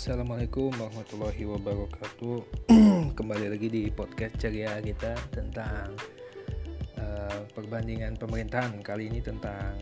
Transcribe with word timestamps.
Assalamualaikum 0.00 0.72
warahmatullahi 0.80 1.44
wabarakatuh. 1.44 2.40
Kembali 3.20 3.52
lagi 3.52 3.68
di 3.68 3.92
podcast 3.92 4.32
ceria 4.40 4.80
kita 4.80 5.12
tentang 5.28 5.92
uh, 6.96 7.44
perbandingan 7.52 8.16
pemerintahan. 8.16 8.80
Kali 8.80 9.12
ini 9.12 9.20
tentang 9.20 9.76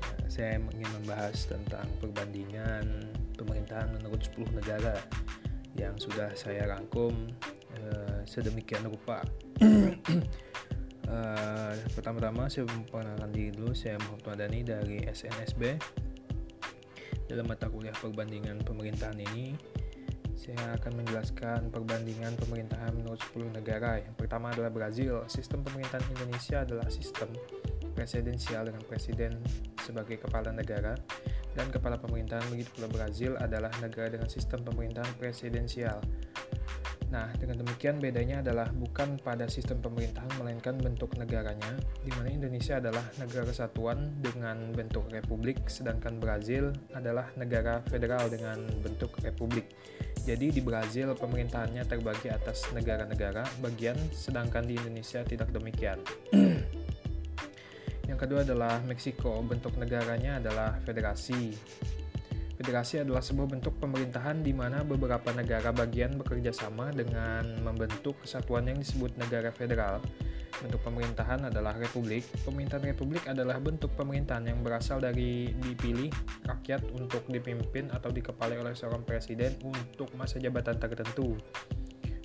uh, 0.00 0.24
saya 0.32 0.56
ingin 0.56 0.88
membahas 1.04 1.44
tentang 1.44 1.84
perbandingan 2.00 3.04
pemerintahan 3.36 4.00
menurut 4.00 4.24
10 4.32 4.64
negara 4.64 4.96
yang 5.76 5.92
sudah 6.00 6.32
saya 6.32 6.64
rangkum 6.64 7.28
uh, 7.84 8.24
sedemikian 8.24 8.88
rupa. 8.88 9.20
uh, 9.60 11.76
pertama-tama 12.00 12.48
saya 12.48 12.64
memperkenalkan 12.64 13.28
diri 13.28 13.52
dulu. 13.52 13.76
Saya 13.76 14.00
Muhammad 14.08 14.24
Madani 14.24 14.64
dari 14.64 15.04
SNSB 15.04 15.76
dalam 17.30 17.46
mata 17.46 17.70
kuliah 17.70 17.94
perbandingan 17.94 18.58
pemerintahan 18.66 19.14
ini, 19.30 19.54
saya 20.34 20.74
akan 20.82 20.98
menjelaskan 20.98 21.70
perbandingan 21.70 22.34
pemerintahan 22.42 22.90
menurut 22.90 23.22
10 23.30 23.54
negara. 23.54 24.02
Yang 24.02 24.16
pertama 24.18 24.50
adalah 24.50 24.74
Brazil. 24.74 25.22
Sistem 25.30 25.62
pemerintahan 25.62 26.02
Indonesia 26.10 26.66
adalah 26.66 26.90
sistem 26.90 27.30
presidensial 27.94 28.66
dengan 28.66 28.82
presiden 28.82 29.38
sebagai 29.78 30.18
kepala 30.18 30.50
negara 30.50 30.98
dan 31.54 31.66
kepala 31.70 31.98
pemerintahan 31.98 32.46
begitu 32.50 32.70
pula 32.78 32.88
Brazil 32.90 33.34
adalah 33.38 33.70
negara 33.78 34.10
dengan 34.10 34.26
sistem 34.30 34.66
pemerintahan 34.66 35.10
presidensial. 35.18 35.98
Nah, 37.10 37.26
dengan 37.34 37.66
demikian 37.66 37.98
bedanya 37.98 38.38
adalah 38.38 38.70
bukan 38.70 39.18
pada 39.18 39.50
sistem 39.50 39.82
pemerintahan 39.82 40.30
melainkan 40.38 40.78
bentuk 40.78 41.18
negaranya, 41.18 41.74
di 42.06 42.14
mana 42.14 42.30
Indonesia 42.30 42.78
adalah 42.78 43.02
negara 43.18 43.50
kesatuan 43.50 44.14
dengan 44.22 44.70
bentuk 44.70 45.10
republik, 45.10 45.66
sedangkan 45.66 46.22
Brazil 46.22 46.70
adalah 46.94 47.26
negara 47.34 47.82
federal 47.90 48.30
dengan 48.30 48.62
bentuk 48.78 49.18
republik. 49.26 49.66
Jadi 50.22 50.54
di 50.54 50.62
Brazil 50.62 51.10
pemerintahannya 51.18 51.82
terbagi 51.82 52.30
atas 52.30 52.70
negara-negara 52.70 53.42
bagian, 53.58 53.98
sedangkan 54.14 54.70
di 54.70 54.78
Indonesia 54.78 55.26
tidak 55.26 55.50
demikian. 55.50 55.98
Yang 58.10 58.18
kedua 58.22 58.46
adalah 58.46 58.78
Meksiko, 58.86 59.42
bentuk 59.42 59.74
negaranya 59.82 60.38
adalah 60.38 60.78
federasi. 60.86 61.58
Federasi 62.60 63.00
adalah 63.00 63.24
sebuah 63.24 63.56
bentuk 63.56 63.80
pemerintahan 63.80 64.44
di 64.44 64.52
mana 64.52 64.84
beberapa 64.84 65.32
negara 65.32 65.72
bagian 65.72 66.20
bekerja 66.20 66.52
sama 66.52 66.92
dengan 66.92 67.56
membentuk 67.64 68.20
kesatuan 68.20 68.68
yang 68.68 68.76
disebut 68.76 69.16
negara 69.16 69.48
federal. 69.48 70.04
Bentuk 70.60 70.84
pemerintahan 70.84 71.48
adalah 71.48 71.72
republik. 71.80 72.20
Pemerintahan 72.44 72.84
republik 72.84 73.24
adalah 73.24 73.56
bentuk 73.56 73.88
pemerintahan 73.96 74.44
yang 74.44 74.60
berasal 74.60 75.00
dari 75.00 75.56
dipilih 75.56 76.12
rakyat 76.44 76.84
untuk 76.92 77.24
dipimpin 77.32 77.88
atau 77.96 78.12
dikepalai 78.12 78.60
oleh 78.60 78.76
seorang 78.76 79.08
presiden 79.08 79.56
untuk 79.64 80.12
masa 80.20 80.36
jabatan 80.36 80.76
tertentu. 80.76 81.40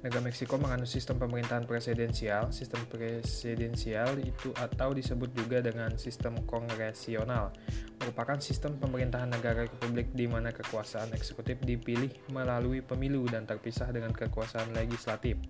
Negara 0.05 0.21
Meksiko 0.21 0.61
menganut 0.61 0.85
sistem 0.85 1.17
pemerintahan 1.17 1.65
presidensial. 1.65 2.53
Sistem 2.53 2.85
presidensial 2.85 4.21
itu 4.21 4.53
atau 4.53 4.93
disebut 4.93 5.33
juga 5.33 5.65
dengan 5.65 5.97
sistem 5.97 6.45
kongresional 6.45 7.49
merupakan 7.97 8.37
sistem 8.37 8.77
pemerintahan 8.77 9.33
negara 9.33 9.65
republik 9.65 10.13
di 10.13 10.29
mana 10.29 10.53
kekuasaan 10.53 11.09
eksekutif 11.17 11.57
dipilih 11.65 12.13
melalui 12.29 12.85
pemilu 12.85 13.25
dan 13.25 13.49
terpisah 13.49 13.89
dengan 13.89 14.13
kekuasaan 14.13 14.77
legislatif. 14.77 15.41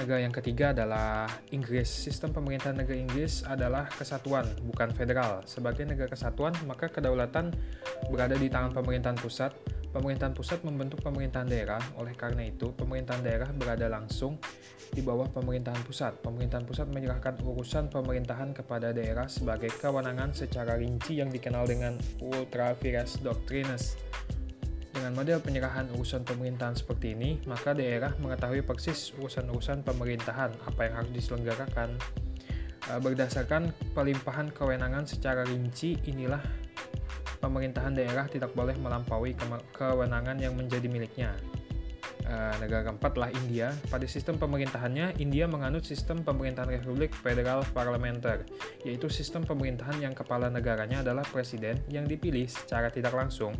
Negara 0.00 0.24
yang 0.24 0.32
ketiga 0.32 0.72
adalah 0.72 1.28
Inggris. 1.52 1.84
Sistem 1.84 2.32
pemerintahan 2.32 2.80
negara 2.80 2.96
Inggris 2.96 3.44
adalah 3.44 3.92
kesatuan, 3.92 4.48
bukan 4.64 4.88
federal. 4.96 5.44
Sebagai 5.44 5.84
negara 5.84 6.08
kesatuan, 6.08 6.56
maka 6.64 6.88
kedaulatan 6.88 7.52
berada 8.08 8.40
di 8.40 8.48
tangan 8.48 8.72
pemerintahan 8.72 9.20
pusat 9.20 9.52
Pemerintahan 9.90 10.30
pusat 10.38 10.62
membentuk 10.62 11.02
pemerintahan 11.02 11.50
daerah, 11.50 11.82
oleh 11.98 12.14
karena 12.14 12.46
itu 12.46 12.70
pemerintahan 12.78 13.26
daerah 13.26 13.50
berada 13.50 13.90
langsung 13.90 14.38
di 14.94 15.02
bawah 15.02 15.26
pemerintahan 15.34 15.82
pusat. 15.82 16.14
Pemerintahan 16.22 16.62
pusat 16.62 16.86
menyerahkan 16.94 17.42
urusan 17.42 17.90
pemerintahan 17.90 18.54
kepada 18.54 18.94
daerah 18.94 19.26
sebagai 19.26 19.74
kewenangan 19.82 20.30
secara 20.30 20.78
rinci 20.78 21.18
yang 21.18 21.34
dikenal 21.34 21.66
dengan 21.66 21.98
ultra 22.22 22.70
vires 22.78 23.18
doctrines. 23.18 23.98
Dengan 24.94 25.10
model 25.10 25.42
penyerahan 25.42 25.90
urusan 25.98 26.22
pemerintahan 26.22 26.78
seperti 26.78 27.18
ini, 27.18 27.42
maka 27.50 27.74
daerah 27.74 28.14
mengetahui 28.22 28.62
persis 28.62 29.10
urusan-urusan 29.18 29.82
pemerintahan, 29.82 30.54
apa 30.70 30.80
yang 30.86 30.94
harus 31.02 31.10
diselenggarakan. 31.10 31.98
Berdasarkan 32.90 33.70
pelimpahan 33.94 34.50
kewenangan 34.50 35.06
secara 35.06 35.46
rinci, 35.46 35.94
inilah 36.10 36.42
pemerintahan 37.40 37.96
daerah 37.96 38.28
tidak 38.28 38.52
boleh 38.52 38.76
melampaui 38.76 39.34
kewenangan 39.72 40.36
yang 40.38 40.54
menjadi 40.54 40.86
miliknya. 40.86 41.32
Uh, 42.30 42.54
negara 42.62 42.86
keempat 42.86 43.10
adalah 43.16 43.32
India. 43.34 43.74
Pada 43.90 44.06
sistem 44.06 44.38
pemerintahannya, 44.38 45.18
India 45.18 45.50
menganut 45.50 45.82
sistem 45.82 46.22
pemerintahan 46.22 46.70
Republik 46.78 47.10
Federal 47.10 47.66
Parlementer, 47.74 48.46
yaitu 48.86 49.10
sistem 49.10 49.42
pemerintahan 49.42 49.98
yang 49.98 50.14
kepala 50.14 50.46
negaranya 50.46 51.02
adalah 51.02 51.26
presiden 51.26 51.82
yang 51.90 52.06
dipilih 52.06 52.46
secara 52.46 52.86
tidak 52.86 53.18
langsung 53.18 53.50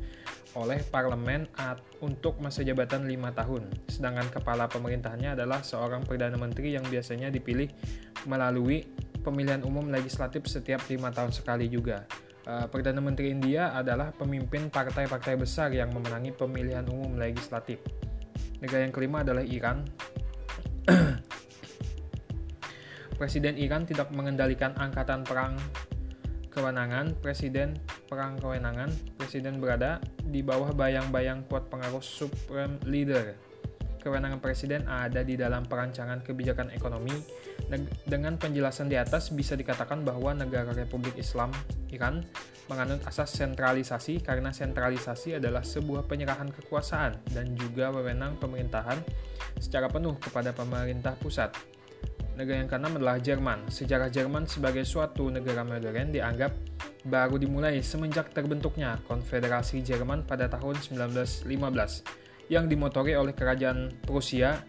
oleh 0.55 0.83
parlemen 0.87 1.51
untuk 1.99 2.39
masa 2.39 2.63
jabatan 2.63 3.11
lima 3.11 3.35
tahun. 3.35 3.67
Sedangkan 3.91 4.31
kepala 4.31 4.71
pemerintahannya 4.71 5.35
adalah 5.35 5.67
seorang 5.67 6.07
perdana 6.07 6.39
menteri 6.39 6.75
yang 6.79 6.87
biasanya 6.87 7.27
dipilih 7.27 7.71
melalui 8.31 8.87
pemilihan 9.27 9.67
umum 9.67 9.91
legislatif 9.91 10.47
setiap 10.47 10.83
lima 10.87 11.11
tahun 11.11 11.35
sekali 11.35 11.67
juga. 11.67 12.07
Eh, 12.51 12.67
Perdana 12.67 12.99
Menteri 12.99 13.31
India 13.31 13.71
adalah 13.71 14.11
pemimpin 14.11 14.75
partai-partai 14.75 15.39
besar 15.39 15.71
yang 15.71 15.95
memenangi 15.95 16.35
pemilihan 16.35 16.83
umum 16.91 17.15
legislatif. 17.15 17.79
Negara 18.59 18.83
yang 18.83 18.91
kelima 18.91 19.23
adalah 19.23 19.47
Iran. 19.47 19.87
Presiden 23.23 23.55
Iran 23.55 23.87
tidak 23.87 24.11
mengendalikan 24.11 24.75
angkatan 24.75 25.23
perang 25.23 25.55
kewenangan, 26.51 27.15
presiden 27.23 27.79
perang 28.11 28.35
kewenangan, 28.43 28.91
presiden 29.15 29.63
berada 29.63 30.03
di 30.19 30.43
bawah 30.43 30.75
bayang-bayang 30.75 31.47
kuat 31.47 31.71
pengaruh 31.71 32.03
supreme 32.03 32.83
leader. 32.83 33.39
Kewenangan 34.01 34.41
presiden 34.41 34.89
ada 34.89 35.21
di 35.21 35.37
dalam 35.37 35.69
perancangan 35.69 36.25
kebijakan 36.25 36.73
ekonomi. 36.73 37.13
Dengan 38.09 38.41
penjelasan 38.41 38.89
di 38.89 38.97
atas 38.97 39.29
bisa 39.31 39.55
dikatakan 39.55 40.03
bahwa 40.03 40.33
negara 40.33 40.73
Republik 40.73 41.21
Islam 41.21 41.53
Iran 41.93 42.25
menganut 42.67 43.05
asas 43.05 43.37
sentralisasi 43.37 44.25
karena 44.25 44.51
sentralisasi 44.57 45.37
adalah 45.37 45.61
sebuah 45.61 46.09
penyerahan 46.09 46.49
kekuasaan 46.49 47.37
dan 47.37 47.53
juga 47.55 47.93
wewenang 47.93 48.41
pemerintahan 48.41 48.99
secara 49.61 49.93
penuh 49.93 50.17
kepada 50.17 50.57
pemerintah 50.57 51.15
pusat. 51.21 51.53
Negara 52.41 52.65
yang 52.65 52.71
keenam 52.73 52.97
adalah 52.97 53.21
Jerman. 53.21 53.69
Sejarah 53.69 54.09
Jerman 54.09 54.49
sebagai 54.49 54.89
suatu 54.89 55.29
negara 55.29 55.61
modern 55.61 56.09
dianggap 56.09 56.57
baru 57.05 57.37
dimulai 57.37 57.85
semenjak 57.85 58.33
terbentuknya 58.33 58.97
Konfederasi 59.05 59.85
Jerman 59.85 60.25
pada 60.25 60.49
tahun 60.49 60.81
1915 60.81 62.20
yang 62.51 62.67
dimotori 62.67 63.15
oleh 63.15 63.33
kerajaan 63.33 63.95
Prusia. 64.03 64.61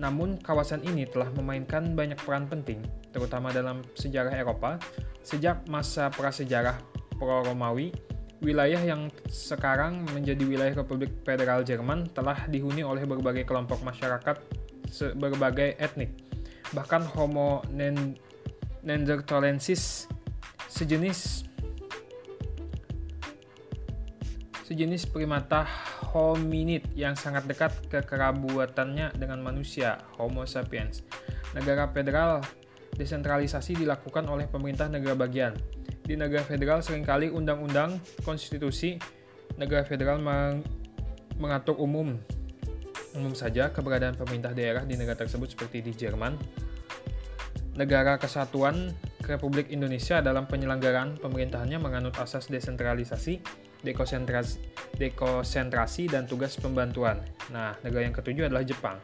Namun 0.00 0.40
kawasan 0.40 0.84
ini 0.84 1.04
telah 1.08 1.28
memainkan 1.32 1.96
banyak 1.96 2.20
peran 2.20 2.48
penting, 2.48 2.84
terutama 3.12 3.48
dalam 3.52 3.80
sejarah 3.96 4.32
Eropa, 4.32 4.76
sejak 5.24 5.64
masa 5.72 6.12
prasejarah 6.12 6.76
pro-Romawi, 7.16 7.96
wilayah 8.44 8.80
yang 8.84 9.08
sekarang 9.32 10.04
menjadi 10.12 10.44
wilayah 10.44 10.76
Republik 10.76 11.24
Federal 11.24 11.64
Jerman 11.64 12.12
telah 12.12 12.44
dihuni 12.44 12.84
oleh 12.84 13.08
berbagai 13.08 13.48
kelompok 13.48 13.80
masyarakat 13.80 14.36
berbagai 15.16 15.80
etnik. 15.80 16.12
Bahkan 16.76 17.16
Homo 17.16 17.64
neanderthalensis 18.84 20.12
sejenis 20.68 21.48
sejenis 24.66 25.06
primata 25.14 25.62
hominid 26.10 26.90
yang 26.98 27.14
sangat 27.14 27.46
dekat 27.46 27.70
kekerabuatannya 27.86 29.14
dengan 29.14 29.38
manusia, 29.38 30.02
Homo 30.18 30.42
sapiens. 30.42 31.06
Negara 31.54 31.86
federal 31.94 32.42
desentralisasi 32.98 33.78
dilakukan 33.78 34.26
oleh 34.26 34.50
pemerintah 34.50 34.90
negara 34.90 35.14
bagian, 35.14 35.54
di 36.02 36.18
negara 36.18 36.42
federal 36.42 36.82
sering 36.82 37.06
kali 37.06 37.30
undang-undang 37.30 38.02
konstitusi 38.26 38.98
negara 39.54 39.86
federal 39.86 40.18
meng 40.18 40.66
mengatur 41.38 41.76
umum 41.78 42.18
umum 43.16 43.32
saja 43.32 43.72
keberadaan 43.72 44.14
pemerintah 44.14 44.52
daerah 44.52 44.84
di 44.84 44.94
negara 44.94 45.24
tersebut 45.24 45.56
seperti 45.56 45.80
di 45.80 45.92
Jerman. 45.96 46.36
Negara 47.76 48.16
Kesatuan 48.16 48.92
Republik 49.24 49.68
Indonesia 49.68 50.24
dalam 50.24 50.48
penyelenggaraan 50.48 51.20
pemerintahannya 51.20 51.76
menganut 51.76 52.16
asas 52.16 52.48
desentralisasi, 52.48 53.40
dekonsentrasi, 53.84 54.60
dekonsentrasi 54.96 56.08
dan 56.08 56.24
tugas 56.24 56.56
pembantuan. 56.56 57.20
Nah, 57.52 57.76
negara 57.82 58.06
yang 58.06 58.16
ketujuh 58.16 58.48
adalah 58.48 58.64
Jepang. 58.64 58.96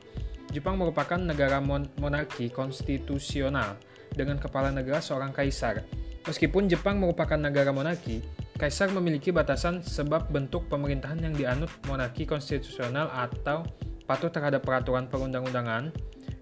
Jepang 0.53 0.77
merupakan 0.77 1.17
negara 1.17 1.65
mon 1.65 1.89
monarki 1.97 2.53
konstitusional 2.53 3.81
dengan 4.13 4.37
kepala 4.37 4.69
negara 4.69 5.01
seorang 5.01 5.33
kaisar 5.33 5.81
Meskipun 6.23 6.71
Jepang 6.71 7.03
merupakan 7.03 7.35
negara 7.35 7.75
monarki, 7.75 8.23
Kaisar 8.63 8.95
memiliki 8.95 9.35
batasan 9.35 9.83
sebab 9.83 10.31
bentuk 10.31 10.71
pemerintahan 10.71 11.19
yang 11.19 11.35
dianut 11.35 11.67
monarki 11.91 12.23
konstitusional 12.23 13.11
atau 13.11 13.67
patuh 14.07 14.31
terhadap 14.31 14.63
peraturan 14.63 15.11
perundang-undangan 15.11 15.91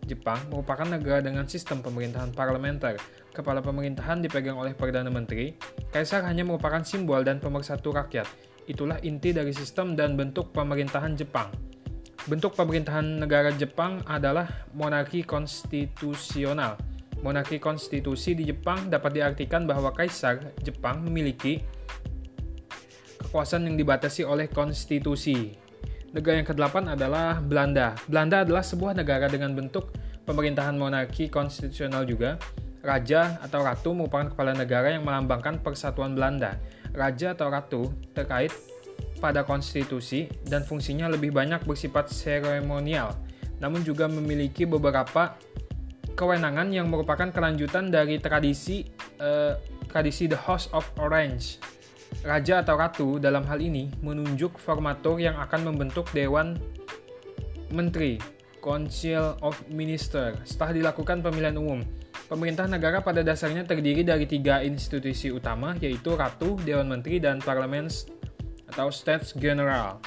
Jepang 0.04 0.36
merupakan 0.52 0.84
negara 0.84 1.24
dengan 1.24 1.48
sistem 1.48 1.80
pemerintahan 1.80 2.34
parlementer. 2.36 3.00
Kepala 3.30 3.62
pemerintahan 3.62 4.18
dipegang 4.18 4.58
oleh 4.58 4.74
Perdana 4.74 5.06
Menteri. 5.06 5.54
Kaisar 5.94 6.26
hanya 6.26 6.42
merupakan 6.42 6.82
simbol 6.82 7.22
dan 7.22 7.38
pemersatu 7.38 7.94
rakyat. 7.94 8.26
Itulah 8.66 8.98
inti 9.06 9.30
dari 9.30 9.54
sistem 9.54 9.94
dan 9.94 10.18
bentuk 10.18 10.50
pemerintahan 10.50 11.14
Jepang. 11.14 11.50
Bentuk 12.26 12.58
pemerintahan 12.58 13.22
negara 13.22 13.54
Jepang 13.54 14.02
adalah 14.04 14.66
monarki 14.74 15.22
konstitusional. 15.22 16.74
Monarki 17.22 17.62
konstitusi 17.62 18.34
di 18.34 18.50
Jepang 18.50 18.90
dapat 18.90 19.14
diartikan 19.14 19.62
bahwa 19.64 19.94
kaisar 19.94 20.52
Jepang 20.60 21.06
memiliki 21.06 21.62
kekuasaan 23.30 23.70
yang 23.70 23.78
dibatasi 23.78 24.26
oleh 24.26 24.50
konstitusi. 24.50 25.54
Negara 26.10 26.42
yang 26.42 26.48
ke-8 26.50 26.98
adalah 26.98 27.38
Belanda. 27.38 27.94
Belanda 28.10 28.42
adalah 28.42 28.66
sebuah 28.66 28.98
negara 28.98 29.30
dengan 29.30 29.54
bentuk 29.54 29.94
pemerintahan 30.26 30.74
monarki 30.74 31.30
konstitusional 31.30 32.02
juga. 32.02 32.34
Raja 32.80 33.36
atau 33.44 33.60
ratu 33.60 33.92
merupakan 33.92 34.32
kepala 34.32 34.56
negara 34.56 34.92
yang 34.92 35.04
melambangkan 35.04 35.60
persatuan 35.60 36.16
Belanda. 36.16 36.56
Raja 36.96 37.36
atau 37.36 37.52
ratu 37.52 37.82
terkait 38.16 38.50
pada 39.20 39.44
konstitusi 39.44 40.32
dan 40.48 40.64
fungsinya 40.64 41.12
lebih 41.12 41.30
banyak 41.30 41.62
bersifat 41.68 42.08
seremonial, 42.08 43.12
namun 43.60 43.84
juga 43.84 44.08
memiliki 44.08 44.64
beberapa 44.64 45.36
kewenangan 46.16 46.72
yang 46.72 46.88
merupakan 46.88 47.28
kelanjutan 47.28 47.92
dari 47.92 48.16
tradisi 48.16 48.88
uh, 49.20 49.56
tradisi 49.92 50.28
The 50.28 50.40
House 50.40 50.72
of 50.72 50.88
Orange 50.96 51.60
Raja 52.20 52.60
atau 52.60 52.76
ratu 52.76 53.08
dalam 53.16 53.48
hal 53.48 53.62
ini 53.62 53.88
menunjuk 54.04 54.60
formator 54.60 55.16
yang 55.16 55.40
akan 55.40 55.72
membentuk 55.72 56.10
Dewan 56.12 56.60
Menteri, 57.70 58.18
Council 58.58 59.38
of 59.40 59.56
Minister, 59.70 60.34
setelah 60.42 60.74
dilakukan 60.74 61.22
pemilihan 61.22 61.56
umum. 61.56 61.80
Pemerintah 62.30 62.70
negara 62.70 63.02
pada 63.02 63.26
dasarnya 63.26 63.66
terdiri 63.66 64.06
dari 64.06 64.22
tiga 64.22 64.62
institusi 64.62 65.34
utama, 65.34 65.74
yaitu 65.82 66.14
Ratu, 66.14 66.54
Dewan 66.62 66.86
Menteri, 66.86 67.18
dan 67.18 67.42
Parlemen 67.42 67.90
atau 68.70 68.86
States 68.94 69.34
General. 69.34 69.98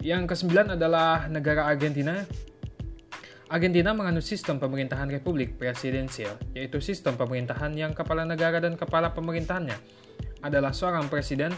Yang 0.00 0.32
kesembilan 0.32 0.80
adalah 0.80 1.28
negara 1.28 1.68
Argentina. 1.68 2.24
Argentina 3.52 3.92
menganut 3.92 4.24
sistem 4.24 4.56
pemerintahan 4.56 5.04
republik 5.12 5.60
presidensial, 5.60 6.32
yaitu 6.56 6.80
sistem 6.80 7.12
pemerintahan 7.12 7.76
yang 7.76 7.92
kepala 7.92 8.24
negara 8.24 8.56
dan 8.56 8.72
kepala 8.72 9.12
pemerintahannya 9.12 9.76
adalah 10.40 10.72
seorang 10.72 11.12
presiden 11.12 11.52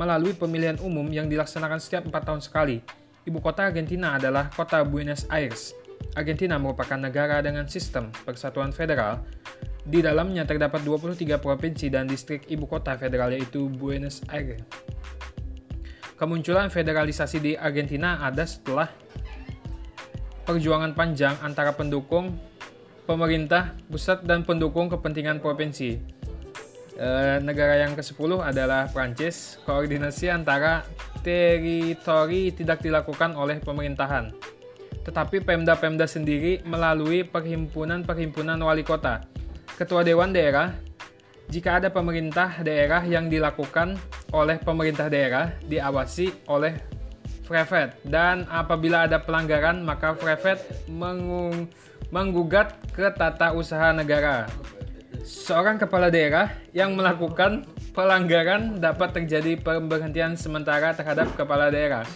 melalui 0.00 0.32
pemilihan 0.32 0.80
umum 0.80 1.04
yang 1.12 1.28
dilaksanakan 1.28 1.76
setiap 1.76 2.08
empat 2.08 2.24
tahun 2.24 2.40
sekali. 2.40 2.80
Ibu 3.28 3.44
kota 3.44 3.68
Argentina 3.68 4.16
adalah 4.16 4.48
kota 4.48 4.80
Buenos 4.80 5.28
Aires. 5.28 5.76
Argentina 6.16 6.56
merupakan 6.56 6.96
negara 6.96 7.44
dengan 7.44 7.68
sistem 7.68 8.08
persatuan 8.24 8.72
federal. 8.72 9.20
Di 9.86 10.02
dalamnya 10.02 10.42
terdapat 10.48 10.82
23 10.82 11.38
provinsi 11.38 11.86
dan 11.92 12.10
distrik 12.10 12.48
ibu 12.50 12.66
kota 12.66 12.98
federal 12.98 13.30
yaitu 13.30 13.70
Buenos 13.70 14.24
Aires. 14.32 14.64
Kemunculan 16.16 16.72
federalisasi 16.72 17.38
di 17.38 17.52
Argentina 17.54 18.18
ada 18.24 18.42
setelah 18.48 18.88
perjuangan 20.48 20.96
panjang 20.96 21.36
antara 21.44 21.76
pendukung 21.76 22.34
pemerintah 23.04 23.76
pusat 23.86 24.24
dan 24.24 24.42
pendukung 24.42 24.88
kepentingan 24.88 25.38
provinsi. 25.38 26.00
E, 26.96 27.08
negara 27.44 27.84
yang 27.84 27.92
ke-10 27.92 28.40
adalah 28.40 28.88
Prancis. 28.88 29.60
Koordinasi 29.68 30.32
antara 30.32 30.82
teritori 31.20 32.48
tidak 32.56 32.80
dilakukan 32.80 33.36
oleh 33.36 33.60
pemerintahan. 33.60 34.55
Tetapi 35.06 35.46
Pemda-Pemda 35.46 36.10
sendiri 36.10 36.66
melalui 36.66 37.22
perhimpunan-perhimpunan 37.22 38.58
wali 38.58 38.82
kota. 38.82 39.22
Ketua 39.78 40.02
Dewan 40.02 40.34
Daerah, 40.34 40.74
jika 41.46 41.78
ada 41.78 41.94
pemerintah 41.94 42.58
daerah 42.66 43.06
yang 43.06 43.30
dilakukan 43.30 43.94
oleh 44.34 44.58
pemerintah 44.58 45.06
daerah, 45.06 45.54
diawasi 45.62 46.50
oleh 46.50 46.74
Prefet. 47.46 48.02
Dan 48.02 48.50
apabila 48.50 49.06
ada 49.06 49.22
pelanggaran, 49.22 49.86
maka 49.86 50.18
Prefet 50.18 50.58
menggugat 52.10 52.74
ke 52.90 53.06
tata 53.14 53.54
usaha 53.54 53.94
negara 53.94 54.50
seorang 55.26 55.74
kepala 55.74 56.06
daerah 56.06 56.54
yang 56.70 56.94
melakukan 56.94 57.66
pelanggaran 57.90 58.78
dapat 58.78 59.10
terjadi 59.10 59.58
pemberhentian 59.58 60.38
sementara 60.38 60.94
terhadap 60.94 61.34
kepala 61.34 61.70
daerah. 61.70 62.06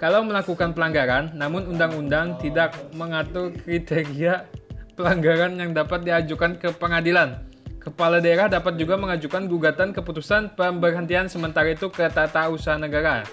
Kalau 0.00 0.24
melakukan 0.24 0.72
pelanggaran, 0.72 1.36
namun 1.36 1.68
undang-undang 1.68 2.40
tidak 2.40 2.72
mengatur 2.96 3.52
kriteria 3.52 4.48
pelanggaran 4.96 5.60
yang 5.60 5.76
dapat 5.76 6.08
diajukan 6.08 6.56
ke 6.56 6.72
pengadilan. 6.72 7.44
Kepala 7.84 8.16
daerah 8.16 8.48
dapat 8.48 8.80
juga 8.80 8.96
mengajukan 8.96 9.44
gugatan 9.44 9.92
keputusan 9.92 10.56
pemberhentian 10.56 11.28
sementara 11.28 11.76
itu 11.76 11.92
ke 11.92 12.08
tata 12.08 12.48
usaha 12.48 12.80
negara. 12.80 13.28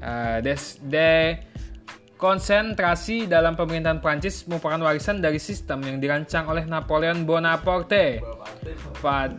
Uh, 0.00 0.40
des, 0.40 0.80
de, 0.80 1.36
Konsentrasi 2.20 3.24
dalam 3.24 3.56
pemerintahan 3.56 3.96
Prancis 4.04 4.44
merupakan 4.44 4.76
warisan 4.84 5.24
dari 5.24 5.40
sistem 5.40 5.80
yang 5.84 5.96
dirancang 6.04 6.48
oleh 6.52 6.68
Napoleon 6.68 7.24
Bonaparte. 7.24 8.20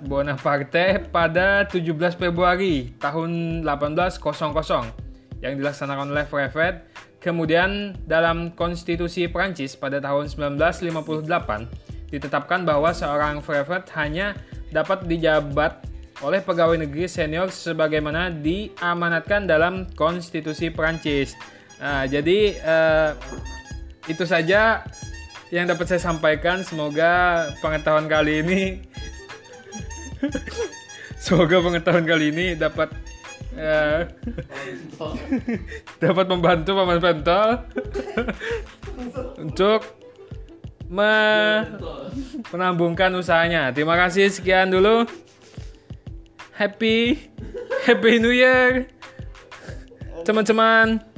Bonaparte 0.10 0.98
pada 1.13 1.69
17 1.69 2.18
Februari 2.18 2.90
tahun 2.98 3.62
1800 3.62 5.11
yang 5.42 5.58
dilaksanakan 5.58 6.14
oleh 6.14 6.26
Prefet. 6.26 6.88
Kemudian 7.22 7.94
dalam 8.10 8.50
konstitusi 8.58 9.30
Prancis 9.30 9.78
pada 9.78 10.02
tahun 10.02 10.26
1958 10.58 12.10
ditetapkan 12.10 12.66
bahwa 12.66 12.90
seorang 12.92 13.46
prefet 13.46 13.86
hanya 13.94 14.34
dapat 14.74 15.06
dijabat 15.06 15.86
oleh 16.26 16.42
pegawai 16.42 16.82
negeri 16.82 17.06
senior 17.06 17.54
sebagaimana 17.54 18.34
diamanatkan 18.34 19.46
dalam 19.46 19.86
konstitusi 19.94 20.74
Prancis. 20.74 21.38
Nah, 21.78 22.10
jadi 22.10 22.58
uh, 22.62 23.12
itu 24.10 24.26
saja 24.26 24.82
yang 25.54 25.70
dapat 25.70 25.94
saya 25.94 26.02
sampaikan. 26.02 26.66
Semoga 26.66 27.46
pengetahuan 27.62 28.10
kali 28.10 28.42
ini 28.42 28.62
semoga 31.24 31.58
pengetahuan 31.62 32.06
kali 32.06 32.30
ini 32.30 32.46
dapat 32.54 32.94
uh, 33.62 34.10
dapat 36.01 36.25
membantu 36.25 36.74
paman 36.74 36.98
pentol 36.98 37.50
untuk 39.38 39.86
me 40.91 41.13
menambungkan 42.51 43.13
usahanya. 43.15 43.70
Terima 43.72 43.96
kasih 43.96 44.27
sekian 44.27 44.74
dulu. 44.74 45.08
Happy 46.58 47.30
Happy 47.88 48.20
New 48.20 48.34
Year 48.34 48.89
teman-teman. 50.25 51.11